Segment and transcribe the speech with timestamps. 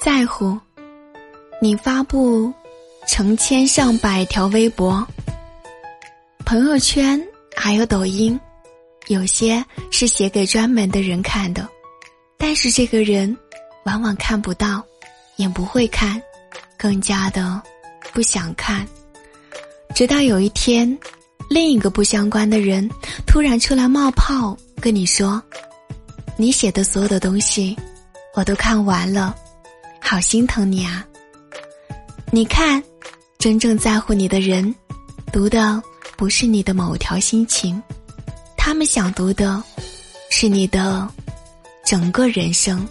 [0.00, 0.58] 在乎，
[1.60, 2.50] 你发布
[3.06, 5.06] 成千上百条微博、
[6.46, 7.22] 朋友圈，
[7.54, 8.40] 还有抖音，
[9.08, 11.68] 有些是写给专门的人看的，
[12.38, 13.36] 但是这个人
[13.84, 14.82] 往往看不到，
[15.36, 16.20] 也不会看，
[16.78, 17.60] 更加的
[18.14, 18.88] 不想看。
[19.94, 20.98] 直到有一天，
[21.50, 22.88] 另一个不相关的人
[23.26, 25.42] 突然出来冒泡，跟你说
[26.38, 27.76] ：“你写的所有的东西，
[28.34, 29.36] 我都看完了。”
[30.10, 31.06] 好心疼你啊！
[32.32, 32.82] 你看，
[33.38, 34.74] 真正在乎你的人，
[35.32, 35.80] 读的
[36.16, 37.80] 不是你的某条心情，
[38.56, 39.62] 他们想读的，
[40.28, 41.08] 是你的
[41.86, 42.84] 整个人生。